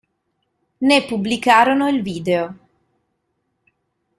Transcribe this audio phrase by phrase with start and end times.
[0.81, 2.57] Ne pubblicarono il video.